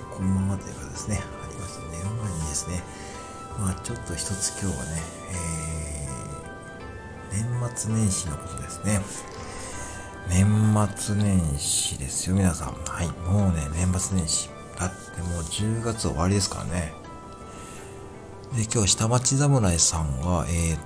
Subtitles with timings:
[0.10, 1.22] このままというですね。
[1.44, 1.84] ありますた。
[1.90, 2.82] 寝る前にですね、
[3.58, 9.00] まあちょっと一つ今日はね、えー、年末年始のことですね。
[10.28, 12.74] 年末年始ですよ、皆さん。
[12.86, 13.08] はい。
[13.28, 14.48] もうね、年末年始。
[14.78, 16.94] だってもう10月終わりですからね。
[18.56, 20.78] で、今日下町侍さんが、えー、っ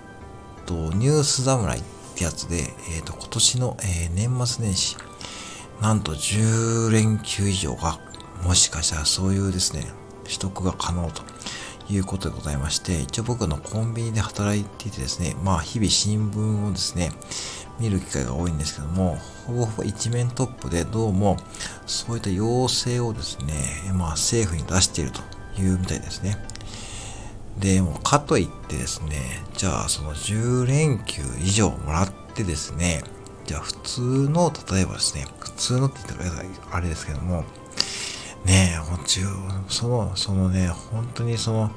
[0.67, 1.82] と、ニュース侍っ
[2.17, 4.96] てやつで、えー、っと、今年の、えー、年末年始、
[5.81, 8.00] なんと10連休以上が
[8.43, 9.87] もしかしたらそういうですね、
[10.25, 11.23] 取得が可能と
[11.91, 17.13] いうことでございまして、一応僕のコンビニで働いていてですね、まあ日々新聞をですね、
[17.81, 21.37] 見る機会が多いんですけども、ほぼほぼ一面トップでどうも
[21.87, 23.55] そういった要請をですね、
[23.95, 25.21] まあ政府に出していると
[25.61, 26.36] いうみたいですね。
[27.59, 33.02] で、もかといってですね、じゃあその10連休以上もらってですね、
[33.47, 37.45] じゃあ普通の、例えばですね、普通のって言ったらあれですけども、
[38.44, 38.78] ねえ、
[39.69, 41.70] その、そのね、本当にその、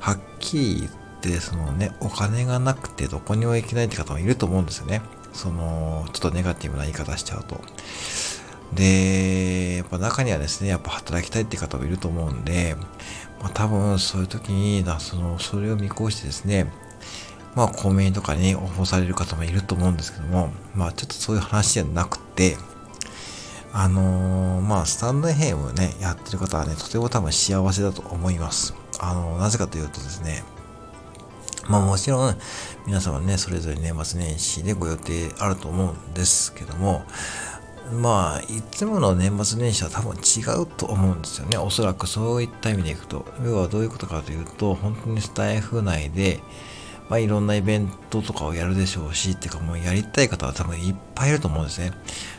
[0.00, 5.02] はっきり言って、そのね、お金がなくてどこにも行けないって方もいると思うんですよね。
[5.32, 7.60] その、ちょっとネガティブな言い方しちゃうと。
[8.74, 12.76] で、やっぱ中にはですね、やっぱ働きたいって方もいると思うんで、
[13.40, 16.72] まあ多分そういう時に、その、それを見越してですね、
[17.54, 22.56] まあコンビニとかに応募される方もいると思うんですけども、まあちょっとそういう話じゃなくて、
[23.78, 28.74] あのー、まあ、スタンドヘムね、やってる方はね、とても多分幸せだと思います。
[28.98, 30.44] あのー、なぜかというとですね、
[31.68, 32.38] まあもちろん、
[32.86, 37.04] 皆様ね、それぞれ年末年始でご予定あると思うんですけども、
[37.92, 41.58] まあ、いつもの年末年始は多分違うと思うんですよね。
[41.58, 43.26] おそらくそういった意味でいくと。
[43.44, 46.40] 要はどういうことかというと、本当にスタイフ内で、
[47.08, 51.92] まあ、いろんなイベントとかをやるでしょうし、ってかもうやりたい方は多分いっぱいいると思うんですね。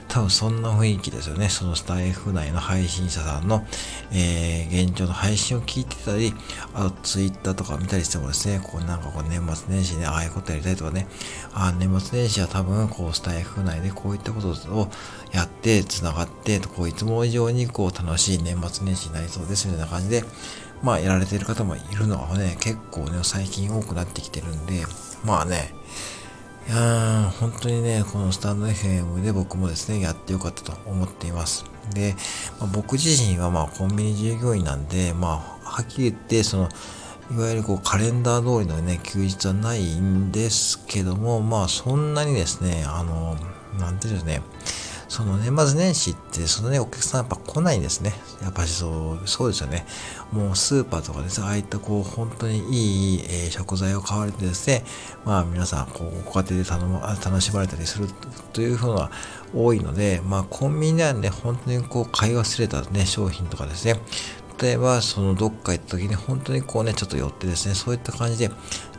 [0.07, 1.49] 多分そんな雰囲気ですよね。
[1.49, 3.66] そのスタイフ内の配信者さんの、
[4.11, 6.33] えー、現状の配信を聞いてたり、
[6.73, 11.07] あとツイッターとか見たりしてもですね、こうなんかこう年末年始ね、ああいうことやりたいとかね、
[11.53, 14.89] あ年末年始は多分こうスタイフ内でこういったことを
[15.33, 20.23] やって繋がって、こういつも以上にこう楽しい年末年始になりそうですみたいな感じで、
[20.81, 24.83] まあやられてる方もいるのはね、結構ね、最近多くなってきてるんで、
[25.25, 25.73] まあね、
[26.67, 31.65] いや、本当にね、このスタンド FM で僕もですね、やってよかったと思っています。
[31.93, 32.15] で、
[32.59, 36.69] まあ、僕自身はまあコンビニ従業員なんで、まあ、はっきり言って、その、
[37.31, 43.38] いわゆるこうカレンダー通りのね、休日はないんですけども、まあそんなにですね、あの、
[43.79, 44.41] なんていうんですね、
[45.07, 48.13] その年末年始って、そのね、お客さんやっぱ来ないんですね。
[48.41, 49.85] やっぱしそう、そうですよね。
[50.31, 54.84] もうスーパーとかですね、ああいったこう、本当にいい、え、食材を買われてですね、
[55.25, 58.07] まあ皆さん、こう、ご家庭で頼む、楽しまれたりする
[58.51, 59.09] というふうな
[59.56, 64.00] 多いので、まあコンビニではね、本当にこう、買い忘れたね、商品とかですね、
[64.62, 68.45] 例えば、そのどっか行った時に本当にこうね、ちょっと寄ってですね、そういった感じで、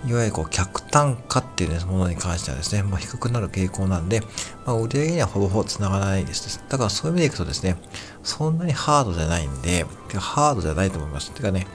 [0.06, 4.20] いわゆるこう、客単価っていう、ものに関してはですね、まあ、低くなる傾向なんで、
[4.64, 6.62] まあ、売り上げにはほぼほぼ繋がらないです。
[6.68, 7.76] だからそういう意味でいくとですね、
[8.22, 9.84] そんなにハードじゃないんで、
[10.16, 11.32] ハードじゃないと思います。
[11.32, 11.66] てかね、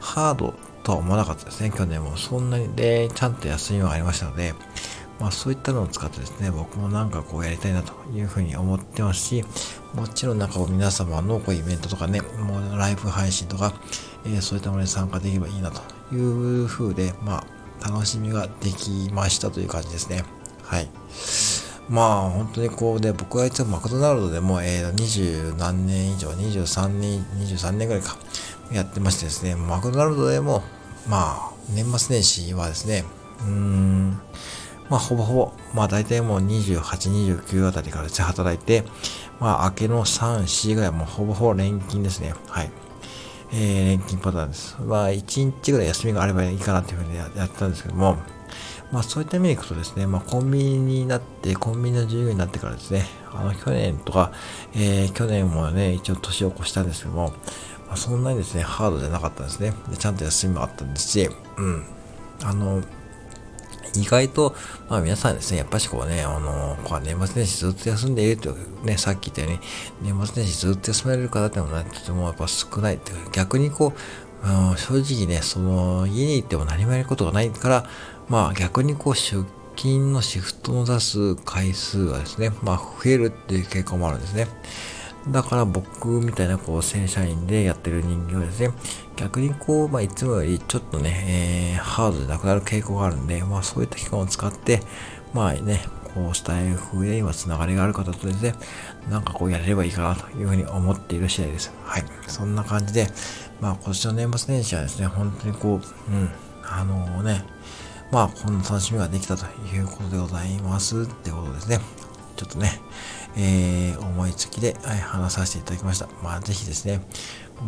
[0.00, 2.16] ハードとは思わなかったですね、去年も。
[2.16, 4.54] そんなに、で、ちゃんと休みはありましたので、
[5.20, 9.44] まあそういったのを使ってですね、僕もなんかこうやりたいなというふうに思ってますし、
[9.94, 13.74] もちろんなんか皆様のこうイベントとかね、もうライブ配信とか、
[14.24, 15.82] えー、そういったものに参加できればいいなと
[16.14, 17.44] いうふうで、ま
[17.82, 20.24] あ楽しみができましたという感じですね。
[20.62, 20.88] はい。
[21.90, 28.16] まあ本当にこうで、僕はいつもマクドナルドでも、えー、20何年以上、23年、23年ぐらいか、
[28.72, 30.62] やってましてですね、マクドナルドでも、
[31.08, 33.04] まあ年末年始はですね、
[33.40, 34.20] うーん、
[34.90, 36.82] まあ、ほぼほぼ、まあ、大体もう28、
[37.38, 38.84] 29あたりからですね、働いて、
[39.38, 42.34] まあ、明けの3、4ぐらいもうほぼほぼ連勤ですね。
[42.48, 42.70] はい。
[43.52, 44.76] えー、連勤パターンです。
[44.82, 48.16] まあ、1日ぐらい休みがあればいいかなっていうふうにやってたんですけども、
[48.90, 54.32] まあ、そういった意味でいくとですね、まあ、コンビニになって、コンビニの従業員になってからですね、あの、去年とか、
[54.74, 57.32] えー、去年もね、一応年を越したんですけども、
[57.86, 59.72] まあ、そんなにですね、ハードじゃなかったんですね。
[59.88, 61.84] でちゃんと休みもあったんですし、うん。
[62.42, 62.82] あの、
[63.96, 64.54] 意外と、
[64.88, 73.92] まあ皆さんですね、やっぱしこうね、あの、こう年末年始ずっと休んでいるというね、さっき言ったように、年末年始ずっと休まれる方ってもね、とてもやっぱ少ないっていう、逆にこ
[74.44, 77.86] う、うん、正直ね、その、家に行っても何もやることがないから、
[78.28, 79.44] まあ逆にこう、出
[79.76, 84.46] 勤のシフトの出す回数はですね、まあ増えるっていう傾向もあるんですね。
[85.28, 88.70] だから僕みたいなこう正社員でやってる人間はですね、
[89.16, 94.80] 逆にこう、まあいつもよりちょっとね、えー、ハードでなくなる傾向があるんで、まあそういった期間を使って、
[95.34, 95.84] まあね、
[96.14, 98.54] こうスタイフで今つながりがある方とですね、
[99.10, 101.72] なんかこうやれればいいかなというふうに思っている次第です。
[101.84, 102.04] はい。
[102.26, 103.06] そんな感じで、
[103.60, 106.30] まあ今年の年末年始はですね、本当にこう、うん、
[106.64, 107.44] あのね、
[108.10, 111.78] まあ、こんな楽しみができたということでございますってことですね。
[112.36, 112.80] ちょっとね、
[113.36, 116.08] えー、思いつきで、はい、話させていただきました。
[116.22, 117.00] まあ、ぜひですね、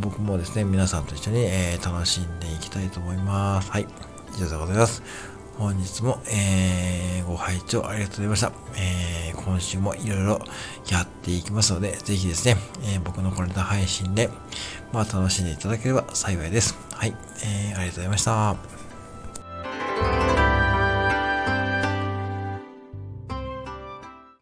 [0.00, 3.70] 僕もですね、皆さんと一緒に、えー、楽しんでいきたいと思います。
[3.70, 3.86] はい。
[4.36, 5.02] 以上でございます。
[5.58, 8.52] 本日も、えー、ご拝聴ありがとうございました。
[8.76, 10.40] えー、今週もいろいろ
[10.90, 14.30] やっていきますので、ぜひですね、えー、僕のこれた配信で、
[14.92, 16.76] まあ、楽しんでいただければ幸いです。
[16.92, 17.14] はい、
[17.44, 18.81] えー、ありがとうございました。